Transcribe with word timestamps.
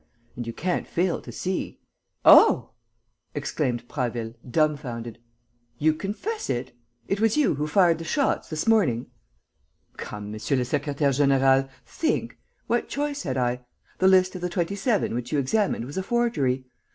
And 0.35 0.47
you 0.47 0.53
can't 0.53 0.87
fail 0.87 1.21
to 1.21 1.31
see...." 1.31 1.79
"Oh," 2.25 2.71
exclaimed 3.35 3.87
Prasville, 3.87 4.33
dumbfounded, 4.49 5.19
"you 5.77 5.93
confess 5.93 6.49
it? 6.49 6.71
It 7.07 7.21
was 7.21 7.37
you 7.37 7.53
who 7.53 7.67
fired 7.67 7.99
the 7.99 8.03
shots, 8.03 8.49
this 8.49 8.65
morning?" 8.65 9.11
"Come, 9.97 10.31
monsieur 10.31 10.57
le 10.57 10.63
secrétaire; 10.63 11.13
général, 11.23 11.69
think! 11.85 12.39
What 12.65 12.89
choice 12.89 13.21
had 13.21 13.37
I? 13.37 13.63
The 13.99 14.07
list 14.07 14.33
of 14.33 14.41
the 14.41 14.49
Twenty 14.49 14.73
seven 14.75 15.13
which 15.13 15.31
you 15.31 15.37
examined 15.37 15.85
was 15.85 15.99
a 15.99 16.01
forgery. 16.01 16.65